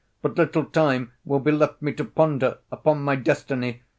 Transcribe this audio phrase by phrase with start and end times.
[0.23, 3.83] But little time will be left me to ponder upon my destiny!